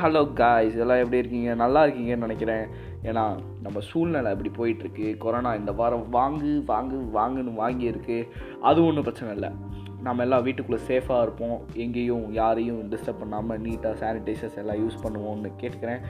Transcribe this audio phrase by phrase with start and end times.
[0.00, 1.54] Hello guys எல்லாம் எப்படி இருக்கீங்க?
[1.54, 2.66] நல்லா இருக்கீங்கன்னு நினைக்கிறேன்.
[3.02, 3.22] ஏன்னா
[3.62, 5.16] நம்ம சூழ்நிலை அப்படி போயிட்டுருக்கு.
[5.16, 8.18] கொரோனா இந்த வாரம் வாங்கு வாங்கு வாங்குன்னு வாங்கியிருக்கு.
[8.68, 9.50] அது ஒன்றும் பிரச்சனை இல்லை.
[10.06, 11.56] நம்ம எல்லாம் வீட்டுக்குள்ளே சேஃபாக இருப்போம்.
[11.74, 16.02] எங்கேயும் யாரையும் டிஸ்டர்ப் பண்ணாமல் நீட்டாக சானிடைசர்ஸ் எல்லாம் யூஸ் பண்ணுவோம்னு கேட்டுக்கிறேன்.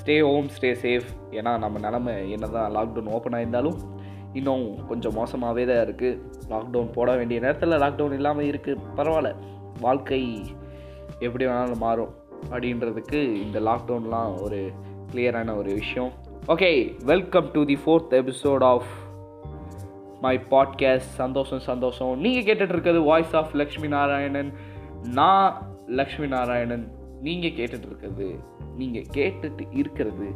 [0.00, 3.78] ஸ்டே ஹோம் ஸ்டே சேஃப் ஏன்னா நம்ம நிலமை என்ன தான் லாக்டவுன் ஓப்பன் ஆயிருந்தாலும்
[4.32, 6.18] இன்னும் கொஞ்சம் மோசமாகவே தான் இருக்குது
[6.54, 9.32] லாக்டவுன் போட வேண்டிய நேரத்தில் லாக்டவுன் இல்லாமல் இருக்குது பரவாயில்ல.
[9.80, 10.22] வாழ்க்கை
[11.18, 12.14] எப்படி வேணாலும் மாறும்.
[12.50, 14.70] அப்படின்றதுக்கு இந்த லாக்டவுன்லாம் ஒரு
[15.12, 16.12] கிளியரான ஒரு விஷயம்.
[16.48, 18.86] Okay welcome to the fourth episode of
[20.20, 22.20] my podcast சந்தோஷம் சந்தோஷம்.
[22.20, 24.52] நீங்கள் கேட்டுட்டு இருக்கிறது வாய்ஸ் ஆஃப் லக்ஷ்மி நாராயணன்
[25.02, 26.92] நான் லக்ஷ்மி நாராயணன்
[27.22, 28.34] நீங்கள் கேட்டுட்டு இருக்கிறது
[28.76, 30.34] நீங்கள் கேட்டுட்டு இருக்கிறது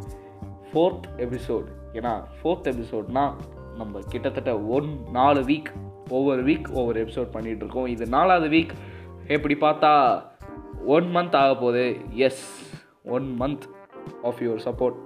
[0.73, 3.33] ஃபோர்த் எபிசோட் ஏன்னா ஃபோர்த் எபிசோட்னா
[3.77, 5.71] நம்ம கிட்டத்தட்ட ஒன் நாலு வீக்
[6.09, 8.73] ஒவ்வொரு வீக் ஒவ்வொரு எபிசோட் பண்ணிகிட்ருக்கோம் இது நாலாவது வீக்
[9.27, 10.23] எப்படி பார்த்தா
[10.87, 11.97] ஒன் மந்த் ஆக போகுது.
[12.11, 13.61] Yes one month
[14.23, 14.97] of your support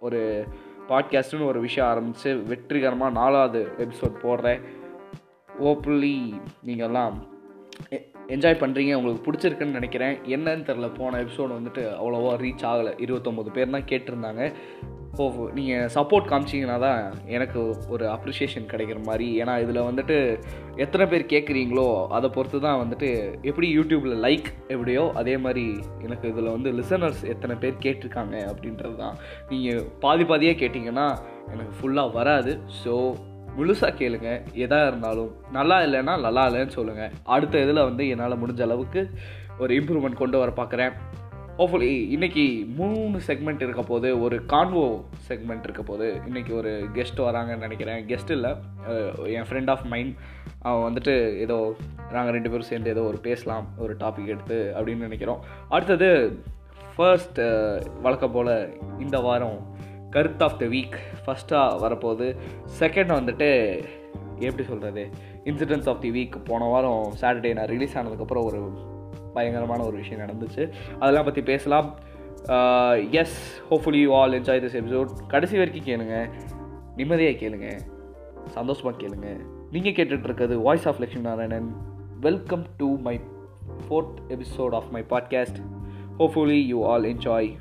[0.00, 0.46] ஒரு
[0.88, 4.60] பாட்காஸ்ட்டுன்னு ஒரு விஷயம் ஆரம்பித்து வெற்றிகரமாக நாலாவது எபிசோட் போடுறேன்.
[5.60, 7.14] ஓப்ஃபுல்லி நீங்கள்லாம்
[8.34, 10.16] என்ஜாய் பண்ணுறீங்க உங்களுக்கு பிடிச்சிருக்குன்னு நினைக்கிறேன்.
[10.36, 12.94] என்னன்னு தெரில போன எபிசோடு வந்துட்டு அவ்வளோவா ரீச் ஆகலை.
[13.04, 14.42] இருபத்தொம்போது பேர் தான் கேட்டிருந்தாங்க.
[15.20, 15.24] ஓ
[15.56, 17.00] நீங்கள் சப்போர்ட் காமிச்சிங்கன்னா தான்
[17.36, 17.60] எனக்கு
[17.94, 19.26] ஒரு அப்ரிஷியேஷன் கிடைக்கிற மாதிரி.
[19.40, 20.16] ஏன்னா இதில் வந்துட்டு
[20.84, 21.86] எத்தனை பேர் கேட்குறீங்களோ
[22.18, 23.08] அதை பொறுத்து தான் வந்துட்டு
[23.50, 25.66] எப்படி யூடியூப்பில் லைக் எப்படியோ அதே மாதிரி
[26.06, 29.18] எனக்கு இதில் வந்து லிசனர்ஸ் எத்தனை பேர் கேட்டிருக்காங்க அப்படின்றது தான்.
[29.50, 31.06] நீங்கள் பாதி பாதியாக கேட்டிங்கன்னா
[31.52, 32.54] எனக்கு ஃபுல்லாக வராது.
[32.82, 32.94] ஸோ
[33.56, 34.30] முழுசாக கேளுங்க.
[34.64, 39.02] எதாக இருந்தாலும் நல்லா இல்லைன்னா நல்லா இல்லைன்னு சொல்லுங்கள் அடுத்த இதில் வந்து என்னால் முடிஞ்ச அளவுக்கு
[39.62, 40.94] ஒரு இம்ப்ரூவ்மெண்ட் கொண்டு வர பார்க்குறேன்
[41.56, 42.44] ஹோப்ஃபுல்லி இன்றைக்கி
[42.78, 44.84] மூணு செக்மெண்ட் இருக்க போது ஒரு கான்வோ
[45.28, 48.00] செக்மெண்ட் இருக்க போது இன்றைக்கி ஒரு கெஸ்ட் வராங்கன்னு நினைக்கிறேன்.
[48.10, 48.52] கெஸ்ட் இல்லை
[49.36, 50.14] என் ஃப்ரெண்ட் ஆஃப் மைண்ட்
[50.68, 51.14] அவன் வந்துட்டு
[51.44, 51.58] ஏதோ
[52.14, 55.42] நாங்கள் ரெண்டு பேரும் சேர்ந்து ஏதோ ஒரு பேசலாம் ஒரு டாபிக் எடுத்து அப்படின்னு நினைக்கிறோம்.
[55.74, 56.10] அடுத்தது
[56.96, 57.40] ஃபர்ஸ்ட்
[58.06, 58.54] வழக்கம் போல்
[59.04, 59.58] இந்த வாரம்
[60.12, 60.96] கருத் ஆஃப் த வீக்
[61.26, 62.36] ஃபஸ்ட்டாக வரப்போகுது.
[62.78, 63.50] செகண்ட் வந்துட்டு
[64.38, 65.08] எப்படி சொல்கிறது
[65.44, 68.72] இன்சிடென்ட்ஸ் ஆஃப் தி வீக் போன வாரம் சாட்டர்டே நான் ரிலீஸ் ஆனதுக்கப்புறம் ஒரு
[69.34, 70.70] பயங்கரமான ஒரு விஷயம் நடந்துச்சு.
[70.98, 71.94] அதெல்லாம் பற்றி பேசலாம்.
[73.10, 76.28] Yes hopefully you all enjoy this episode கடைசி வரைக்கும் கேளுங்க.
[76.96, 77.80] நிம்மதியாக கேளுங்க.
[78.46, 79.36] சந்தோஷமாக கேளுங்க.
[79.70, 81.74] நீங்கள் கேட்டுட்ருக்கிறது voice of Lakshmi Narayanan
[82.20, 83.20] welcome to my
[83.88, 85.60] fourth episode of my podcast
[86.18, 87.56] hopefully you all enjoy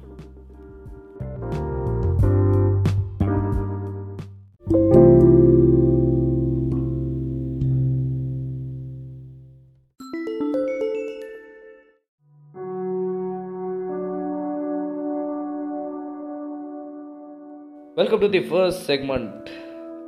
[18.02, 19.48] welcome to the first segment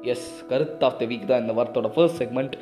[0.01, 2.53] yes கருத்து ஆஃப் த வீக் தான் இந்த வாரத்தோட ஃபர்ஸ்ட் செக்மெண்ட்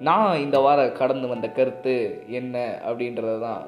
[0.00, 3.62] நான் இந்த வாரம் கடந்து வந்த கருத்து என்ன அப்படின்றது தான்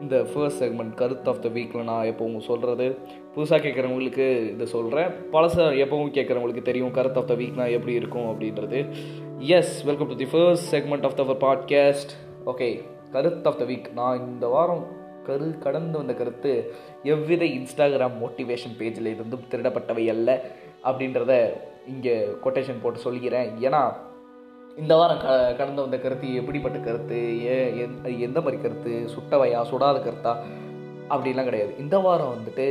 [0.00, 2.98] இந்த ஃபர்ஸ்ட் செக்மெண்ட் கருத்து ஆஃப் த வீக்கில் நான் எப்பவும் சொல்கிறது
[3.36, 8.86] புதுசாக கேட்குறவங்களுக்கு இதை சொல்கிறேன் பழசாக எப்பவும் கேட்குறவங்களுக்கு தெரியும் கருத்து ஆஃப் த வீக்னா எப்படி இருக்கும் அப்படின்றது.
[9.38, 12.10] Yes welcome to the first segment of the podcast
[12.46, 16.52] okay கருத்து ஆஃப் த வீக் நான் இந்த வாரம் கரு கடந்து வந்த கருத்து
[17.12, 20.30] எவ்வித இன்ஸ்டாகிராம் மோட்டிவேஷன் பேஜில் இருந்தும் திருடப்பட்டவை அல்ல
[20.88, 21.32] அப்படின்றத
[21.92, 22.14] இங்கே
[22.44, 23.82] கொட்டேஷன் போட்டு சொல்லிக்கிறேன் ஏன்னா
[24.78, 27.56] இந்த வாரம் க கடந்து வந்த கருத்து எப்படிப்பட்ட கருத்து ஏ
[28.26, 30.32] எந்த மாதிரி கருத்து சுட்டவையா சுடாத கருத்தா
[31.12, 31.72] அப்படின்லாம் கிடையாது.
[31.84, 32.66] இந்த வாரம் வந்துட்டு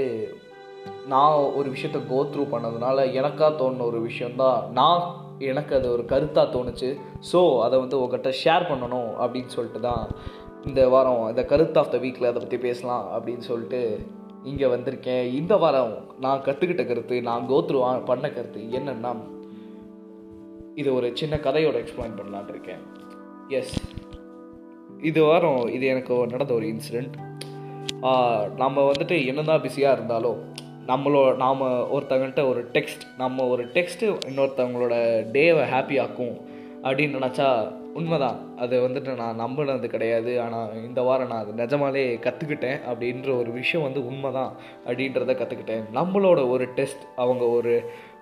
[1.14, 5.04] நான் ஒரு விஷயத்த கோ த்ரூ பண்ணதுனால எனக்காக தோணுன ஒரு விஷயந்தான் நான்
[5.50, 6.90] எனக்கு அது ஒரு கருத்தாக தோணுச்சு.
[7.32, 10.04] ஸோ அதை வந்து உங்கள்கிட்ட ஷேர் பண்ணணும் அப்படின்னு சொல்லிட்டு தான்
[10.68, 13.82] இந்த வாரம் இந்த கருத்து ஆஃப் த வீக்கில் அதை பற்றி பேசலாம் அப்படின்னு சொல்லிட்டு
[14.44, 15.24] இங்கே வந்திருக்கேன்.
[15.40, 19.12] இந்த வாரம் நான் கற்றுக்கிட்ட கருத்து நான் கோத்ரு பண்ண கருத்து என்னென்னா
[20.76, 22.84] இது ஒரு சின்ன கதையோட எக்ஸ்பிளைன் பண்ணலான் இருக்கேன்.
[23.48, 23.76] எஸ்
[25.02, 27.16] இது வாரம் இது எனக்கு நடந்த ஒரு இன்சிடெண்ட்
[28.56, 30.40] நம்ம வந்துட்டு என்னதான் பிஸியாக இருந்தாலும்
[30.88, 31.62] நம்மளோ நாம்
[31.96, 34.96] ஒருத்தவங்கள்ட்ட ஒரு டெக்ஸ்ட் நம்ம ஒரு டெக்ஸ்ட்டு இன்னொருத்தவங்களோட
[35.36, 36.36] டேவை ஹாப்பி ஆக்கும்
[36.84, 37.50] அப்படின்னு நினச்சா
[38.00, 38.40] உண்மைதான்.
[38.58, 40.42] அது வந்துட்டு நான் நம்பினது கிடையாது.
[40.42, 44.54] ஆனால் இந்த வாரம் நான் அது நிஜமாலே கற்றுக்கிட்டேன் அப்படின்ற ஒரு விஷயம் வந்து உண்மை தான்
[44.86, 47.74] அப்படின்றத கற்றுக்கிட்டேன் நம்மளோட ஒரு டெஸ்ட் அவங்க ஒரு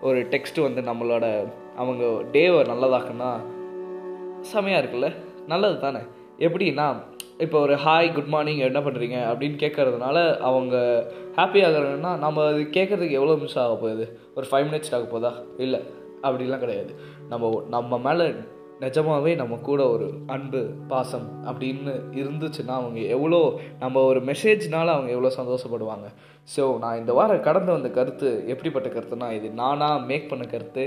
[0.01, 1.25] ஒரு டெக்ஸ்ட் வந்து நம்மளோட
[1.75, 3.31] அவங்க டேவை நல்லதாக்குன்னா
[4.53, 5.15] செமையாக இருக்குல்ல?
[5.47, 5.99] நல்லது தானே?
[6.39, 6.87] எப்படின்னா
[7.37, 10.77] இப்போ ஒரு ஹாய் குட் மார்னிங் என்ன பண்ணுறீங்க அப்படின்னு கேட்கறதுனால அவங்க
[11.35, 14.19] ஹாப்பி ஆகிறாங்கன்னா நம்ம அது கேட்குறதுக்கு எவ்வளோ மிஸ் ஆக போகுது?
[14.35, 15.33] ஒரு ஃபைவ் மினிட்ஸ் ஆக போதா?
[15.57, 15.81] இல்லை.
[16.23, 16.93] அப்படிலாம் கிடையாது.
[17.29, 18.33] நம்ம நம்ம மேலே
[18.81, 23.39] நிஜமாகவே நம்ம கூட ஒரு அன்பு பாசம் அப்படின்னு இருந்துச்சுன்னா அவங்க எவ்வளோ
[23.79, 26.07] நம்ம ஒரு மெசேஜ்னால அவங்க எவ்வளோ சந்தோஷப்படுவாங்க.
[26.55, 30.83] ஸோ நான் இந்த வாரம் கடந்து வந்த கருத்து எப்படிப்பட்ட கருத்துனா இது நானாக மேக் பண்ண கருத்து.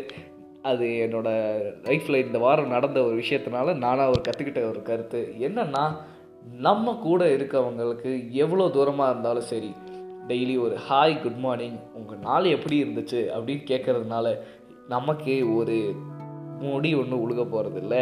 [0.63, 5.21] அது என்னோடய லைஃப்பில் இந்த வாரம் நடந்த ஒரு விஷயத்தினால நானாக ஒரு கற்றுக்கிட்ட ஒரு கருத்து.
[5.49, 5.85] என்னென்னா
[6.69, 8.11] நம்ம கூட இருக்கவங்களுக்கு
[8.43, 9.71] எவ்வளோ தூரமாக இருந்தாலும் சரி
[10.29, 14.27] டெய்லி ஒரு ஹாய் குட் மார்னிங் உங்கள் நாள் எப்படி இருந்துச்சு அப்படின்னு கேட்கறதுனால
[14.89, 15.77] நமக்கு ஒரு
[16.61, 17.97] முடி ஒன்றும் உழுக போகிறதில்ல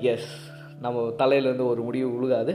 [0.00, 0.34] எஸ்
[0.80, 2.52] நம்ம தலையிலேருந்து ஒரு முடிவு உழுகாது.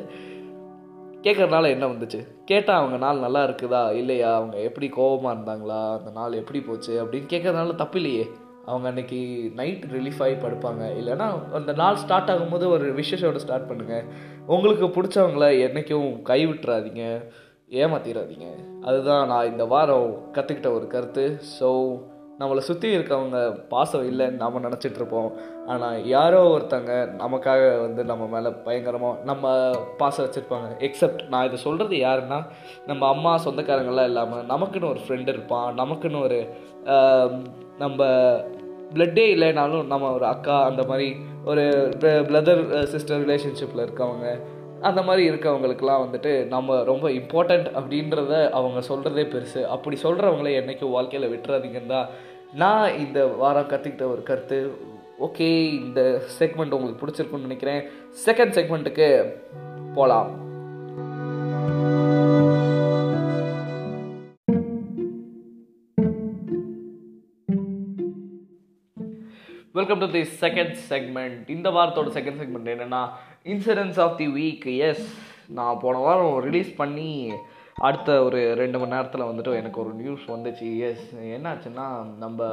[1.22, 2.19] கேட்குறதுனால என்ன வந்துச்சு?
[2.45, 3.81] கேட்டால் அவங்க நாள் நல்லா இருக்குதா?
[3.92, 4.36] இல்லையா?
[4.36, 5.81] அவங்க எப்படி கோபமாக இருந்தாங்களா?
[5.98, 6.94] அந்த நாள் எப்படி போச்சு?
[7.04, 8.25] அப்படின்னு கேட்கறதுனால தப்பு இல்லையே.
[8.66, 9.19] அவங்க அன்னைக்கு
[9.56, 10.83] நைட் ரிலீஃப் ஆகி படுப்பாங்க.
[11.00, 14.07] இல்லைன்னா அந்த நாள் ஸ்டார்ட் ஆகும்போது ஒரு விஷஸோட ஸ்டார்ட் பண்ணுங்கள்
[14.48, 17.04] உங்களுக்கு பிடிச்சவங்கள என்றைக்கும் கைவிட்டுறாதீங்க.
[17.69, 18.48] ஏமாத்திடாதீங்க
[18.81, 21.25] அதுதான் நான் இந்த வாரம் கற்றுக்கிட்ட ஒரு கருத்து.
[21.60, 21.69] ஸோ
[22.42, 23.40] நம்மளை சுற்றி இருக்கவங்க
[23.74, 25.30] பாசம் இல்லைன்னு நாம் நினச்சிட்டு இருப்போம்.
[25.72, 26.94] ஆனால் யாரோ ஒருத்தங்க
[27.24, 29.54] நமக்காக வந்து நம்ம மேலே பயங்கரமாக நம்ம
[30.02, 30.70] பாசம் வச்சுருப்பாங்க.
[30.88, 32.40] எக்ஸப்ட் நான் இதை சொல்கிறது யாருன்னா
[32.92, 35.70] நம்ம அம்மா சொந்தக்காரங்களாம் இல்லாமல் நமக்குன்னு ஒரு ஃப்ரெண்டு இருப்பான்.
[35.82, 36.40] நமக்குன்னு ஒரு
[37.84, 38.08] நம்ம
[38.96, 41.10] பிளட்டே இல்லைனாலும் நம்ம ஒரு அக்கா அந்த மாதிரி
[41.52, 41.64] ஒரு
[42.32, 44.28] பிரதர் சிஸ்டர் ரிலேஷன்ஷிப்பில் இருக்கவங்க
[44.90, 49.62] அந்த மாதிரி இருக்கவங்களுக்கெல்லாம் வந்துட்டு நம்ம ரொம்ப இம்பார்ட்டண்ட் அப்படின்றத அவங்க சொல்கிறதே பெருசு.
[49.76, 52.10] அப்படி சொல்கிறவங்கள என்றைக்கும் வாழ்க்கையில் விட்டுறாதீங்கன்னு தான்
[52.53, 54.77] நான் இந்த வாரம் கற்றுக்கிட்ட ஒரு கருத்து
[55.19, 57.83] ஓகே இந்த செக்மெண்ட் உங்களுக்கு பிடிச்சிருக்குன்னு நினைக்கிறேன்.
[58.25, 59.33] செகண்ட் செக்மெண்ட்டுக்கு
[59.95, 60.30] போகலாம்
[69.74, 73.09] welcome to the second segment இந்த வாரத்தோட செகண்ட் செக்மெண்ட் என்னென்னா
[73.44, 75.06] insurance of the week yes
[75.47, 77.31] நான் போன வாரம் ரிலீஸ் பண்ணி
[77.81, 80.80] அடுத்த ஒரு ரெண்டு மணி நேரத்தில் வந்துட்டு எனக்கு ஒரு நியூஸ் வந்துச்சு.
[80.80, 81.88] எஸ் என்னாச்சுன்னா
[82.18, 82.50] நம்ம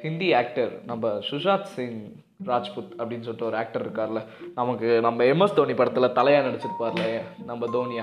[0.00, 2.12] ஹிந்தி ஆக்டர் நம்ம சுஷாத் சிங்
[2.46, 4.24] ராஜ்புத் அப்படின்னு சொல்லிட்டு ஒரு ஆக்டர் இருக்கார்ல.
[4.54, 8.02] நமக்கு நம்ம எம்எஸ் தோனி படத்தில் தலையாக நடிச்சிருப்பார்ல நம்ம தோனியா?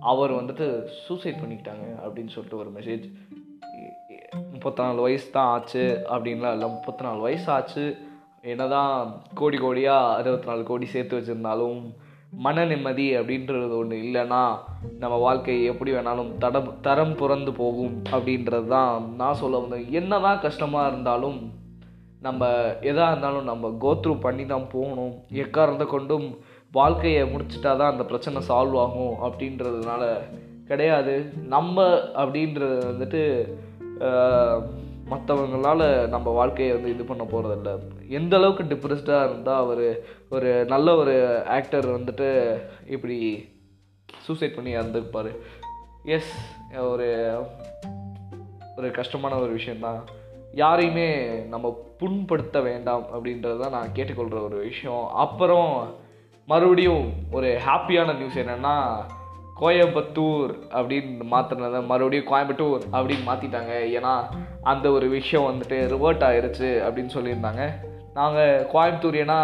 [0.00, 3.12] அவர் வந்துட்டு சூசைட் பண்ணிக்கிட்டாங்க அப்படின்னு சொல்லிட்டு ஒரு மெசேஜ்
[4.52, 6.68] முப்பத்தி நாலு வயசு தான் ஆச்சு அப்படின்லாம் இல்லை.
[6.68, 7.96] முப்பத்தி நாலு வயசு ஆச்சு.
[8.42, 11.94] என்னதான் கோடி கோடியாக அறுபத்தி நாலு கோடி சேர்த்து வச்சுருந்தாலும்
[12.44, 14.42] மன நிம்மதி அப்படின்றது ஒன்று இல்லைன்னா
[14.98, 19.86] நம்ம வாழ்க்கை எப்படி வேணாலும் தடம் தரம் புறந்து போகும் அப்படின்றது தான் நான் சொல்ல வந்தேன்.
[19.90, 21.38] என்ன தான் கஷ்டமாக இருந்தாலும்
[22.20, 22.46] நம்ம
[22.80, 25.14] எதாக இருந்தாலும் நம்ம கோத்ரூ பண்ணி தான் போகணும்.
[25.30, 26.26] எக்காரந்த கொண்டும்
[26.72, 30.04] வாழ்க்கையை முடிச்சிட்டா தான் அந்த பிரச்சனை சால்வ் ஆகும் அப்படின்றதுனால
[30.66, 31.14] கிடையாது.
[31.54, 31.82] நம்ம
[32.22, 33.22] அப்படின்றது வந்துட்டு
[35.12, 37.72] மற்றவங்களால நம்ம வாழ்க்கையை வந்து இது பண்ண போகிறதில்ல
[38.08, 39.86] எந்த அளவுக்கு டிப்ரெஸ்டாக இருந்தால் அவர்
[40.34, 41.14] ஒரு நல்ல ஒரு
[41.56, 42.28] ஆக்டர் வந்துட்டு
[42.86, 43.18] இப்படி
[44.22, 45.30] சூசைட் பண்ணி இறந்துருப்பார்.
[46.04, 46.32] எஸ்
[46.92, 47.08] ஒரு
[48.76, 50.00] ஒரு கஷ்டமான ஒரு விஷயந்தான்
[50.62, 51.08] யாரையுமே
[51.52, 51.66] நம்ம
[52.00, 55.04] புண்படுத்த வேண்டாம் அப்படின்றது தான் நான் கேட்டுக்கொள்கிற ஒரு விஷயம்.
[55.24, 55.70] அப்புறம்
[56.46, 58.74] மறுபடியும் ஒரு ஹாப்பியான நியூஸ் என்னென்னா
[59.60, 64.14] கோயம்புத்தூர் அப்படின்னு மாற்றினதை மறுபடியும் கோயம்புத்தூர் அப்படின்னு மாற்றிட்டாங்க ஏன்னா
[64.62, 67.64] அந்த ஒரு விஷயம் வந்துட்டு ரிவர்ட் ஆயிடுச்சு அப்படின்னு சொல்லியிருந்தாங்க.
[68.14, 69.38] நாங்கள் கோயம்புத்தூர் ஏன்னா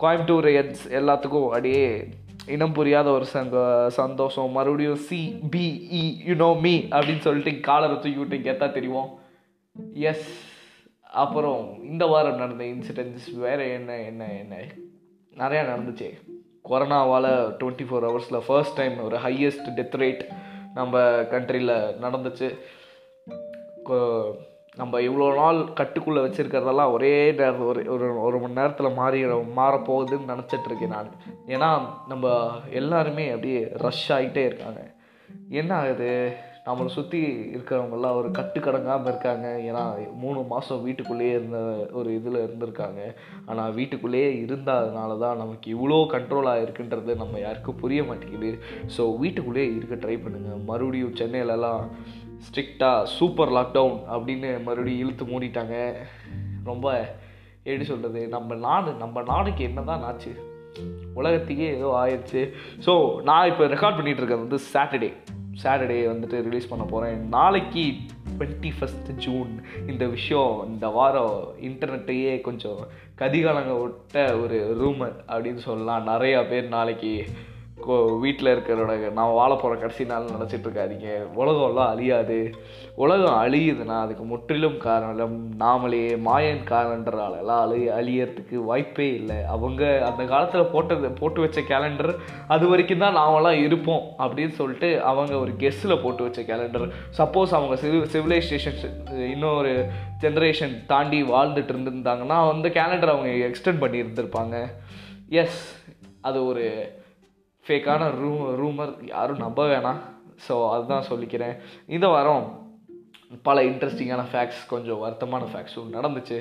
[0.00, 2.08] கோயம்புத்தூர் எட்ஸ் எல்லாத்துக்கும் அப்படியே
[2.46, 4.50] இனம் புரியாத ஒரு சங்க சந்தோஷம்.
[4.50, 9.08] மறுபடியும் சிபிஇ யூனோ மீ அப்படின்னு சொல்லிட்டு காலரை தூக்கிவிட்டு கேத்தா தெரியும்
[9.94, 10.46] எஸ்
[11.02, 14.56] அப்புறம் இந்த வாரம் நடந்த இன்சிடென்ட்ஸ் வேறு என்ன என்ன என்ன?
[15.36, 16.08] நிறையா நடந்துச்சு.
[16.68, 17.28] கொரோனாவால்
[17.58, 20.20] டுவெண்ட்டி ஃபோர் ஹவர்ஸில் ஃபர்ஸ்ட் டைம் ஒரு ஹையஸ்ட் டெத் ரேட்
[20.74, 22.56] நம்ம கண்ட்ரியில் நடந்துச்சு.
[24.78, 29.20] நம்ம இவ்வளோ நாள் கட்டுக்குள்ளே வச்சுருக்கிறதெல்லாம் ஒரே நேரம் ஒரு ஒரு ஒரு மணி நேரத்தில் மாறி
[29.60, 31.14] மாறப்போகுதுன்னு நினச்சிட்ருக்கேன் நான்.
[31.46, 31.70] ஏன்னா
[32.08, 32.34] நம்ம
[32.80, 34.82] எல்லாருமே அப்படியே ரஷ் ஆகிட்டே இருக்காங்க.
[35.60, 36.12] என்ன ஆகுது?
[36.66, 37.20] நம்மளை சுற்றி
[37.54, 39.46] இருக்கிறவங்கெல்லாம் ஒரு கட்டுக்கடங்காமல் இருக்காங்க.
[39.68, 39.82] ஏன்னா
[40.22, 41.58] மூணு மாதம் வீட்டுக்குள்ளேயே இருந்த
[41.92, 43.00] ஒரு இதில் இருந்திருக்காங்க.
[43.46, 48.52] ஆனால் வீட்டுக்குள்ளேயே இருந்ததுனால தான் நமக்கு இவ்வளோ கண்ட்ரோல் ஆகிருக்குன்றது நம்ம யாருக்கும் புரிய மாட்டேங்குது.
[48.96, 51.84] ஸோ வீட்டுக்குள்ளேயே இருக்க ட்ரை பண்ணுங்கள் மறுபடியும் சென்னையிலலாம்
[52.46, 55.76] ஸ்ட்ரிக்டாக சூப்பர் லாக்டவுன் அப்படின்னு மறுபடியும் இழுத்து மூடிட்டாங்க.
[56.64, 56.86] ரொம்ப
[57.64, 60.32] எப்படி சொல்கிறது நம்ம நாடு நம்ம நாடுக்கு என்ன தான் ஆச்சு?
[61.14, 62.42] உலகத்துக்கே ஏதோ ஆயிடுச்சு
[62.86, 62.92] ஸோ
[63.22, 65.10] நான் இப்போ ரெக்கார்ட் பண்ணிகிட்டு இருக்கிறது வந்து சாட்டர்டே
[65.62, 67.84] சாட்டர்டே வந்துட்டு ரிலீஸ் பண்ண போகிறேன் நாளைக்கு
[68.38, 69.52] டுவெண்ட்டி ஃபஸ்ட் ஜூன்
[69.86, 72.80] இந்த விஷயம் இந்த வாரம் இன்டர்நெட்டையே கொஞ்சம்
[73.18, 76.06] கதிகாலங்க விட்ட ஒரு ரூமர் அப்படின்னு சொல்லலாம்.
[76.06, 77.12] நிறையா பேர் நாளைக்கு
[78.22, 81.10] வீட்டில் இருக்கிறோட நான் வாழ போகிற கடைசி நாள் நினச்சிட்டு இருக்காதிங்க.
[81.40, 82.38] உலகம்லாம் அழியாது.
[82.94, 89.38] உலகம் அழியுதுன்னா அதுக்கு முற்றிலும் காரணம் நாமளே மாயன் காலண்டராலெல்லாம் அழி அழியறதுக்கு வாய்ப்பே இல்லை.
[89.54, 92.12] அவங்க அந்த காலத்தில் போட்டது போட்டு வச்ச கேலண்டர்
[92.48, 96.86] அது வரைக்கும் தான் நாமெல்லாம் இருப்போம் அப்படின்னு சொல்லிட்டு அவங்க ஒரு கெஸ்ஸில் போட்டு வச்ச கேலண்டர்
[97.20, 98.78] சப்போஸ் அவங்க சிவி சிவிலைசேஷன்
[99.32, 99.72] இன்னொரு
[100.20, 104.56] ஜென்ரேஷன் தாண்டி வாழ்ந்துட்டு இருந்திருந்தாங்கன்னா அந்த கேலண்டர் அவங்க எக்ஸ்டெண்ட் பண்ணி இருந்திருப்பாங்க
[105.28, 105.60] எஸ்
[106.20, 106.64] அது ஒரு
[107.68, 110.00] ஃபேக்கான ரூ ரூமர் யாரும் நம்ப வேணாம்.
[110.48, 111.56] ஸோ அதுதான் சொல்லிக்கிறேன்.
[111.86, 112.46] இந்த வாரம்
[113.48, 116.38] பல இன்ட்ரெஸ்டிங்கான ஃபேக்ட்ஸ் கொஞ்சம் வருத்தமான ஃபேக்ட்ஸும் நடந்துச்சு.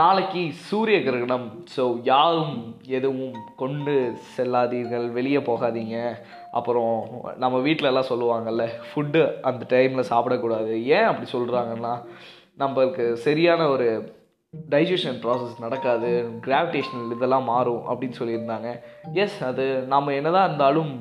[0.00, 1.44] நாளைக்கு சூரிய கிரகணம்.
[1.76, 2.54] ஸோ யாரும்
[2.98, 3.94] எதுவும் கொண்டு
[4.34, 5.96] செல்லாதீர்கள் வெளியே போகாதீங்க.
[6.58, 6.94] அப்புறம்
[7.42, 10.72] நம்ம வீட்டிலலாம் சொல்லுவாங்கள்ல சொல்லுவாங்கல்ல ஃபுட்டு அந்த டைமில் சாப்பிடக்கூடாது.
[10.96, 11.92] ஏன் அப்படி சொல்கிறாங்கன்னா
[12.62, 13.88] நம்மளுக்கு சரியான ஒரு
[14.54, 16.08] டைஜஷன் ப்ராசஸ் நடக்காது
[16.46, 18.68] கிராவிடேஷனல் இதெல்லாம் மாறும் அப்படின்னு சொல்லியிருந்தாங்க.
[19.22, 20.92] எஸ் அது நம்ம என்னதான் இருந்தாலும்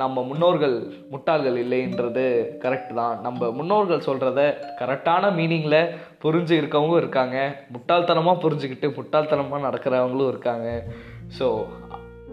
[0.00, 0.76] நம்ம முன்னோர்கள்
[1.12, 2.24] முட்டாள்கள் இல்லைன்றது
[2.64, 3.16] கரெக்ட் தான்.
[3.26, 4.40] நம்ம முன்னோர்கள் சொல்கிறத
[4.80, 5.80] கரெக்டான மீனிங்கில்
[6.24, 7.36] புரிஞ்சு இருக்கவங்களும் இருக்காங்க.
[7.74, 10.68] முட்டாள்தனமாக புரிஞ்சுக்கிட்டு முட்டாள்தனமாக நடக்கிறவங்களும் இருக்காங்க.
[11.38, 11.48] ஸோ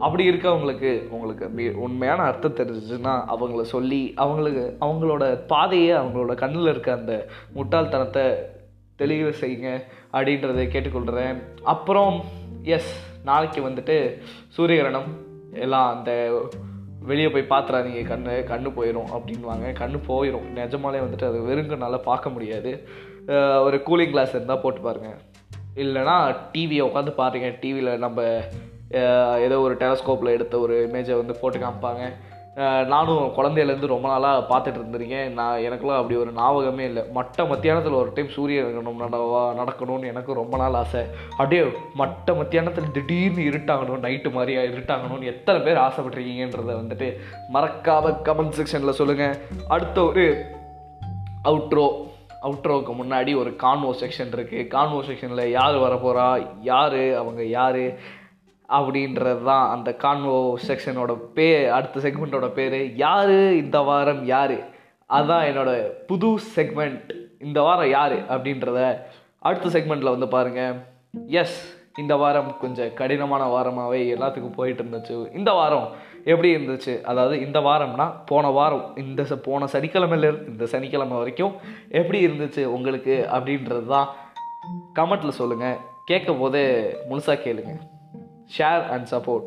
[0.06, 7.16] அப்படி இருக்கவங்களுக்கு உங்களுக்கு உண்மையான அர்த்தம் தெரிஞ்சிச்சுன்னா அவங்கள சொல்லி அவங்களுக்கு அவங்களோட பாதையை அவங்களோட கண்ணில் இருக்க அந்த
[7.58, 8.26] முட்டாள்தனத்தை
[9.02, 9.70] தெளிவு செய்யுங்க
[10.16, 11.40] அப்படின்றத கேட்டுக்கொள்கிறேன்
[11.74, 12.16] அப்புறம்
[12.78, 12.92] எஸ்
[13.30, 13.96] நாளைக்கு வந்துட்டு
[14.58, 15.10] சூரியகிரணம்
[15.66, 16.12] எல்லாம் அந்த
[17.10, 22.72] வெளியே போய் பார்த்துறாதீங்க கண்ணு கண்ணு போயிடும் அப்படின்வாங்க கண்ணு போயிடும் நிஜமாலே வந்துட்டு அது வெறுங்கனால பார்க்க முடியாது.
[23.66, 25.18] ஒரு கூலிங் கிளாஸ் இருந்தால் போட்டு பாருங்கள்
[25.84, 26.16] இல்லைன்னா
[26.54, 27.50] டிவியை உட்காந்து பாருங்க.
[27.62, 28.22] டிவியில் நம்ம
[29.46, 32.04] ஏதோ ஒரு டெலஸ்கோப்பில் எடுத்த ஒரு இமேஜை வந்து போட்டு காமிப்பாங்க.
[32.88, 35.30] நானும் குழந்தையிலேருந்து ரொம்ப நாளாக பார்த்துட்டு இருந்திருக்கேன்.
[35.34, 37.04] நான் எனக்குலாம் அப்படி ஒரு ஞாபகமே இல்லை.
[37.18, 41.04] மட்ட மத்தியானத்தில் ஒரு டைம் சூரிய கிரகணம் நடவா நடக்கணும்னு எனக்கு ரொம்ப நாள் ஆசை.
[41.38, 41.62] அப்படியே
[42.02, 47.10] மட்ட மத்தியானத்தில் திடீர்னு இருட்டாகணும் நைட்டு மாதிரி இருட்டாகணும்னு எத்தனை பேர் ஆசைப்பட்டிருக்கீங்கன்றதை வந்துட்டு
[47.56, 50.26] மறக்காம கமெண்ட் செக்ஷனில் சொல்லுங்கள் அடுத்த ஒரு
[51.44, 51.88] அவுட்ரோ
[52.48, 57.02] அவுட்ரோவுக்கு முன்னாடி ஒரு கான்வோ செக்ஷன் இருக்குது கான்வோ செக்ஷனில் யார் வரப்போகிறா யார்?
[57.14, 57.84] அவங்க யார்?
[58.72, 62.96] அப்படின்றது தான் அந்த கான்வோ செக்ஷனோட பே அடுத்த செக்மெண்ட்டோட பேர்.
[62.96, 63.54] யார்?
[63.54, 64.58] இந்த வாரம் யார்?
[65.10, 65.72] அதுதான் என்னோட
[66.08, 67.10] புது செக்மெண்ட்
[67.40, 68.14] இந்த வாரம் யார்?
[68.30, 68.80] அப்படின்றத
[69.40, 70.76] அடுத்த செக்மெண்ட்டில் வந்து பாருங்கள்
[71.28, 71.60] எஸ்
[71.98, 75.88] இந்த வாரம் கொஞ்சம் கடினமான வாரமாகவே எல்லாத்துக்கும் போயிட்டு இருந்துச்சு இந்த வாரம்
[76.26, 77.02] எப்படி இருந்துச்சு?
[77.02, 81.54] அதாவது இந்த வாரம்னா போன வாரம் இந்த ச- போன சனிக்கிழமையிலேருந்து இந்த சனிக்கிழமை வரைக்கும்
[81.90, 84.10] எப்படி இருந்துச்சு உங்களுக்கு அப்படின்றது தான்
[84.96, 86.64] கமெண்ட்டில் சொல்லுங்கள் கேட்கும் போதே
[87.10, 87.80] முழுசாக கேளுங்கள்
[88.58, 89.46] share and support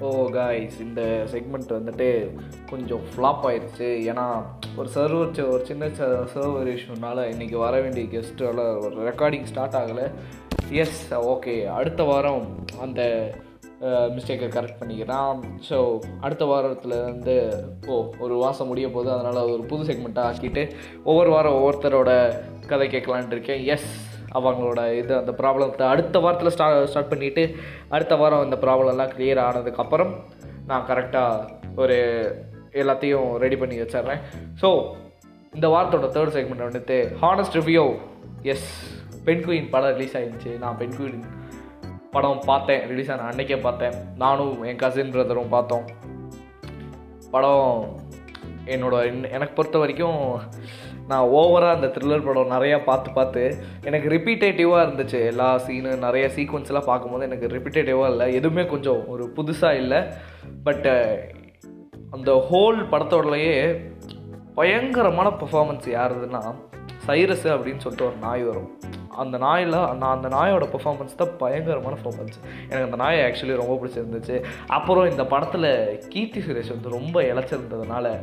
[0.00, 2.30] O guys இந்த செக்மெண்ட் வந்துட்டு
[2.70, 4.42] கொஞ்சம் ஃப்ளாப் ஆயிடுச்சு ஏன்னா
[4.76, 10.10] ஒரு சர்வர் ஒரு சின்ன சர்வர் இஷ்யூனால இன்றைக்கி வர வேண்டிய கெஸ்ட்டால் ஒரு ரெக்கார்டிங் ஸ்டார்ட் ஆகலை.
[10.82, 11.00] எஸ்
[11.32, 12.44] ஓகே அடுத்த வாரம்
[12.84, 13.00] அந்த
[14.14, 15.40] மிஸ்டேக்கை கரெக்ட் பண்ணிக்கிறேன்.
[15.68, 15.76] ஸோ
[16.20, 17.34] அடுத்த வாரத்தில் வந்து
[17.86, 20.62] ஓ ஒரு மாதம் முடிய போகுது அதனால் ஒரு புது செக்மெண்ட்டாக ஆக்கிட்டு
[21.10, 22.10] ஒவ்வொரு வாரம் ஒவ்வொருத்தரோட
[22.70, 23.62] கதை கேட்கலான்ட்டு இருக்கேன்.
[23.74, 23.90] எஸ்
[24.38, 27.44] அவங்களோட இது அந்த ப்ராப்ளத்தை அடுத்த வாரத்தில் ஸ்டா ஸ்டார்ட் பண்ணிவிட்டு
[27.96, 30.12] அடுத்த வாரம் அந்த ப்ராப்ளம்லாம் கிளியர் ஆனதுக்கப்புறம்
[30.70, 31.46] நான் கரெக்டாக
[31.82, 31.98] ஒரு
[32.82, 34.22] எல்லாத்தையும் ரெடி பண்ணி வச்சிடுறேன்.
[34.62, 34.68] ஸோ
[35.54, 37.84] இந்த வாரத்தோட தேர்ட் செக்மெண்ட் வந்துட்டு honest review
[38.42, 38.70] yes
[39.24, 40.58] Penguin படம் ரிலீஸ் ஆயிருந்துச்சு.
[40.58, 41.22] நான் பெண் குயின்
[42.10, 42.88] படம் பார்த்தேன்.
[42.88, 43.92] ரிலீஸ் ஆன அன்னைக்கே பார்த்தேன்.
[44.16, 45.84] நானும் என் கசின் பிரதரும் பார்த்தோம்.
[47.30, 48.00] படம்
[48.66, 50.40] என்னோட என்- எனக்கு பொறுத்த வரைக்கும்
[51.08, 53.54] நான் ஓவராக அந்த த்ரில்லர் படம் நிறையா பார்த்து பார்த்து
[53.84, 55.26] எனக்கு ரிப்பீட்டேட்டிவாக இருந்துச்சு.
[55.26, 58.34] எல்லா சீனு நிறைய சீக்வன்ஸ்லாம் பார்க்கும்போது எனக்கு ரிப்பீட்டேட்டிவாக இல்லை.
[58.34, 60.02] எதுவுமே கொஞ்சம் ஒரு புதுசாக இல்லை.
[60.64, 61.20] பட்டு
[62.10, 63.80] அந்த ஹோல் படத்தோடலையே
[64.54, 66.54] பயங்கரமான பர்ஃபாமன்ஸ் யாருதுன்னா
[67.06, 68.78] சைரஸ் அப்படின்னு சொல்லிட்டு ஒரு நாய் வரும்.
[69.08, 74.44] அந்த நாயில் நான் அந்த நாயோட பெர்ஃபார்மன்ஸ் தான் பயங்கரமான பெர்ஃபார்மன்ஸ் எனக்கு அந்த நாயை ஆக்சுவலி ரொம்ப பிடிச்சிருந்துச்சு.
[74.66, 78.16] அப்புறம் இந்த படத்தில் கீர்த்தி சுரேஷ் வந்து ரொம்ப இழைச்சிருந்ததுனால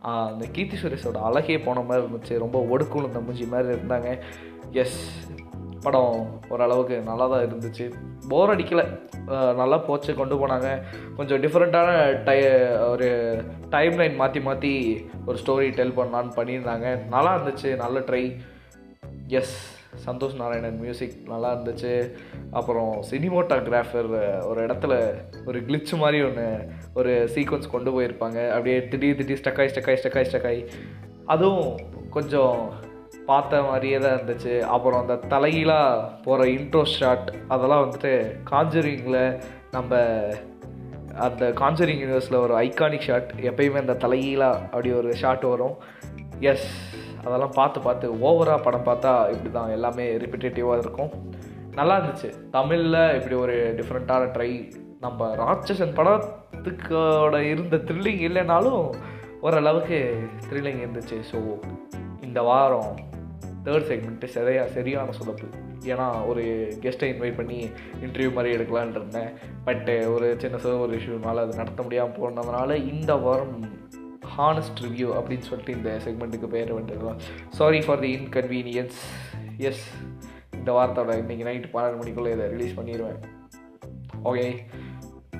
[0.00, 2.38] அந்த கீர்த்தி சுரேஷோட அழகே போன மாதிரி இருந்துச்சு.
[2.38, 4.18] ரொம்ப ஒடுக்கும் இந்த மூஞ்சி மாதிரி இருந்தாங்க.
[4.72, 5.23] எஸ்
[5.86, 6.16] படம்
[6.54, 7.86] ஓரளவுக்கு நல்லா தான் இருந்துச்சு.
[8.30, 8.84] போர் அடிக்கலை.
[9.60, 10.68] நல்லா போச்சு கொண்டு போனாங்க.
[11.18, 11.90] கொஞ்சம் டிஃப்ரெண்ட்டான
[12.28, 12.38] டை
[12.92, 13.08] ஒரு
[13.74, 14.72] டைம் லைன் மாற்றி மாற்றி
[15.26, 16.88] ஒரு ஸ்டோரி டெல் பண்ணலான்னு பண்ணியிருந்தாங்க.
[17.14, 18.24] நல்லா இருந்துச்சு நல்ல try
[19.40, 19.56] yes
[20.06, 21.92] Santhosh Narayanan music நல்லா இருந்துச்சு.
[22.58, 24.08] அப்புறம் சினிமோட்டோகிராஃபர்
[24.48, 24.94] ஒரு இடத்துல
[25.48, 26.46] ஒரு கிளிச் மாதிரி ஒன்று
[27.00, 28.40] ஒரு சீக்வன்ஸ் கொண்டு போயிருப்பாங்க.
[28.56, 30.60] அப்படியே திடீர் திடீர் ஸ்டக்காய் ஸ்டக்காய் ஸ்டக்காய் ஸ்டக்காய்
[31.34, 31.70] அதுவும்
[32.16, 32.58] கொஞ்சம்
[33.26, 34.54] பார்த்த மாதிரியே தான் இருந்துச்சு.
[34.74, 38.12] அப்புறம் அந்த தலைகீழாக போகிற இன்ட்ரோ ஷாட் அதெல்லாம் வந்துட்டு
[38.50, 39.20] காஞ்சரிங்கில்
[39.70, 40.00] நம்ம
[41.26, 45.76] அந்த காஞ்சரிங் யூனிவர்ஸில் ஒரு ஐகானிக் ஷாட் எப்பயுமே அந்த தலைகீழாக அப்படி ஒரு ஷாட் வரும்.
[46.50, 46.68] எஸ்
[47.24, 51.12] அதெல்லாம் பார்த்து பார்த்து ஓவராக படம் பார்த்தா இப்படி தான் எல்லாமே ரிப்பிட்டேட்டிவாக இருக்கும்.
[51.78, 52.30] நல்லா இருந்துச்சு.
[52.50, 54.50] தமிழில் இப்படி ஒரு டிஃப்ரெண்ட்டான ட்ரை
[55.00, 58.84] நம்ம ராட்சசன் படத்துக்கோட இருந்த த்ரில்லிங் இல்லைனாலும்
[59.40, 59.98] ஓரளவுக்கு
[60.50, 61.18] த்ரில்லிங் இருந்துச்சு.
[61.32, 61.38] ஸோ
[62.26, 62.92] இந்த வாரம்
[63.64, 65.46] தேர்ட் செக்மெண்ட்டு சரியா சரியான சொதப்பு.
[65.84, 66.42] ஏன்னா ஒரு
[66.82, 67.58] கெஸ்ட்டை இன்வைட் பண்ணி
[68.02, 69.30] இன்டர்வியூ மாதிரி எடுக்கலான்னு இருந்தேன்.
[69.64, 73.56] பட்டு ஒரு சின்ன சர்வர் இஷ்யூனால அது நடத்த முடியாமல் போனதுனால இந்த வாரம்
[74.38, 79.00] ஹானஸ்ட் ரிவ்யூ அப்படின்னு சொல்லிட்டு இந்த செக்மெண்ட்டுக்கு பேர் வந்துடலாம் sorry for the inconvenience
[79.58, 79.84] yes
[80.58, 83.20] இந்த வாரத்தோட இன்றைக்கி நைட்டு பன்னெண்டு மணிக்குள்ளே இதை ரிலீஸ் பண்ணிடுவேன்
[84.24, 84.46] ஓகே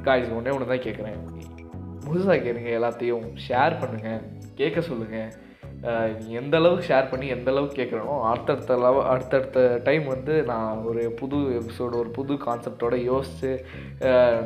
[0.03, 1.19] காய்ஸ் ஒன்றே ஒன்று தான் கேட்குறேன்
[2.07, 3.27] முழுசாக கேளுங்க எல்லாத்தையும்.
[3.49, 4.23] ஷேர் பண்ணுங்கள்
[4.55, 5.31] கேட்க சொல்லுங்கள்
[6.39, 11.39] எந்த அளவுக்கு ஷேர் பண்ணி எந்த அளவுக்கு கேட்குறனோ அடுத்தடுத்த லவ் அடுத்தடுத்த டைம் வந்து நான் ஒரு புது
[11.61, 13.51] எபிசோடு ஒரு புது கான்செப்டோட யோசித்து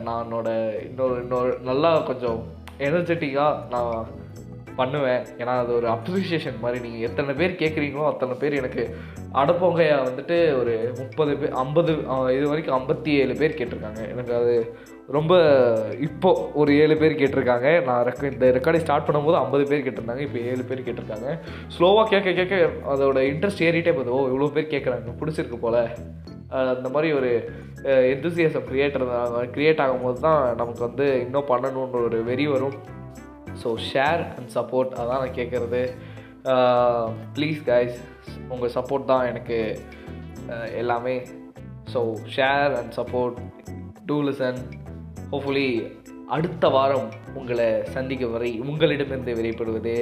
[0.06, 0.48] நான் என்னோட
[0.88, 2.40] இன்னொரு இன்னொரு நல்லா கொஞ்சம்
[2.88, 4.10] எனர்ஜெட்டிக்காக நான்
[4.80, 5.22] பண்ணுவேன்.
[5.40, 6.78] ஏன்னா அது ஒரு அப்ரிசியேஷன் மாதிரி.
[6.84, 8.82] நீங்கள் எத்தனை பேர் கேட்குறீங்களோ அத்தனை பேர் எனக்கு
[9.40, 11.92] அடப்பொங்கையாக வந்துட்டு ஒரு முப்பது பேர் ஐம்பது
[12.36, 14.02] இது வரைக்கும் ஐம்பத்தி ஏழு பேர் கேட்டிருக்காங்க.
[14.12, 14.54] எனக்கு அது
[15.16, 15.34] ரொம்ப
[16.06, 17.68] இப்போ ஒரு ஏழு பேர் கேட்டிருக்காங்க.
[17.86, 20.24] நான் ரெக்க இந்த ரெக்கார்டை ஸ்டார்ட் பண்ணும்போது ஐம்பது பேர் கேட்டிருந்தாங்க.
[20.26, 21.28] இப்போ ஏழு பேர் கேட்டிருக்காங்க.
[21.74, 22.56] ஸ்லோவாக கேட்க கேட்க
[22.92, 24.12] அதோட இன்ட்ரெஸ்ட் ஏறிட்டே போகுது.
[24.16, 25.14] ஓ இவ்வளோ பேர் கேட்குறாங்க.
[25.20, 25.80] பிடிச்சிருக்கு போல்.
[26.74, 27.30] அந்த மாதிரி ஒரு
[28.12, 29.04] எந்தூசியசம் க்ரியேட்டர்
[29.54, 32.76] க்ரியேட் ஆகும்போது தான் நமக்கு வந்து இன்னும் பண்ணணுன்ற ஒரு வெறி வரும்.
[33.62, 35.82] ஸோ ஷேர் அண்ட் சப்போர்ட் அதான் நான் கேட்குறது.
[37.36, 37.98] ப்ளீஸ் கைஸ்
[38.52, 39.58] உங்கள் சப்போர்ட் தான் எனக்கு
[40.82, 41.16] எல்லாமே.
[41.94, 42.02] So
[42.36, 43.38] share and support
[44.10, 44.60] do listen
[45.32, 45.92] hopefully
[46.26, 49.94] அடுத்த வாரம் உங்களை சந்திக்க வரை உங்களிடமிருந்து விடைபெறுவது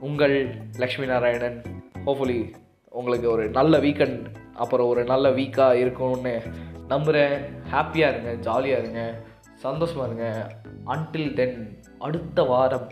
[0.00, 0.34] உங்கள்
[0.76, 1.62] லக்ஷ்மி நாராயணன்.
[2.06, 2.52] ஹோப்ஃபுல்லி
[2.88, 6.42] உங்களுக்கு ஒரு நல்ல வீக்கெண்ட் அப்புறம் ஒரு நல்ல வீக்காக இருக்கும்னு
[6.88, 7.34] நம்புகிறேன்
[7.72, 9.14] ஹாப்பியாக இருங்க ஜாலியாக இருங்க
[9.54, 10.56] சந்தோஷமாக இருங்க.
[10.86, 12.90] அன்டில் தென் அடுத்த வாரம்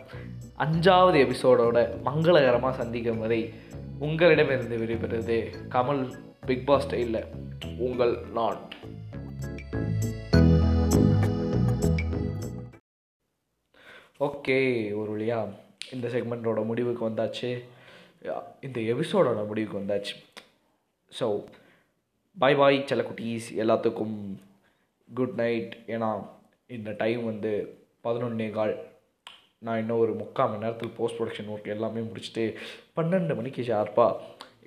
[0.58, 3.52] அஞ்சாவது எபிசோடோட மங்களகரமாக சந்திக்கும் வரை
[3.98, 5.38] உங்களிடமிருந்து விடைபெறுவது
[5.68, 6.12] கமல்
[6.46, 7.22] பிக் பாஸ் ஸ்டைலில்
[7.78, 8.62] உங்கள் நான்.
[14.20, 14.56] ஓகே
[14.98, 15.36] ஒரு வழியா
[15.94, 17.48] இந்த செக்மெண்ட்டோட முடிவுக்கு வந்தாச்சு.
[18.66, 20.12] இந்த எபிசோடோட முடிவுக்கு வந்தாச்சு.
[21.18, 21.26] ஸோ
[22.36, 23.48] பாய் பாய் செல்லக்குட்டீஸ்.
[23.62, 24.14] எல்லாத்துக்கும்
[25.08, 26.10] குட் நைட் ஏன்னா
[26.76, 27.52] இந்த டைம் வந்து
[28.04, 28.74] பதினொன்னே கால்.
[29.58, 32.46] நான் இன்னும் ஒரு முக்கால் மணி நேரத்தில் போஸ்ட் ப்ரொடக்ஷன் ஒர்க் எல்லாமே முடிச்சுட்டு
[32.96, 34.20] பன்னெண்டு மணிக்கு ஷார்ப்பாக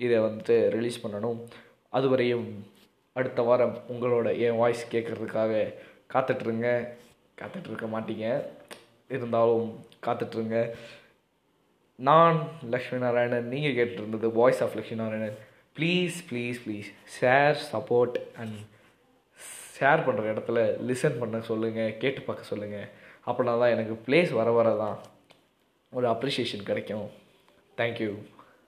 [0.06, 1.42] இதை வந்துட்டு ரிலீஸ் பண்ணணும்.
[1.94, 2.48] அதுவரையும்
[3.14, 5.74] அடுத்த வாரம் உங்களோட என் வாய்ஸ் கேட்குறதுக்காக
[6.14, 6.70] காத்துட்ருங்க
[7.42, 8.28] காத்துட்ருக்க மாட்டீங்க.
[9.16, 9.68] இருந்தாலும்
[10.06, 10.58] காத்துட்ருங்க.
[12.08, 12.40] நான்
[12.74, 15.38] லக்ஷ்மி நாராயணன் நீங்கள் கேட்டுருந்தது voice of Lakshmi Narayanan.
[15.78, 18.58] Please please please share support and
[19.78, 22.88] share பண்ணுற இடத்துல லிசன் பண்ண சொல்லுங்கள் கேட்டு பார்க்க சொல்லுங்கள்
[23.28, 24.98] அப்படின்னா தான் எனக்கு ப்ளேஸ் வர வர தான்
[25.94, 27.08] ஒரு அப்ரிஷியேஷன் கிடைக்கும்.
[27.80, 28.12] தேங்க்யூ